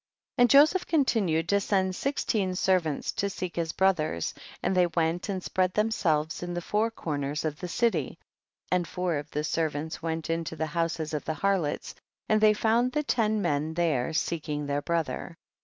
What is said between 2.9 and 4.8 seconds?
to seek his brothers, and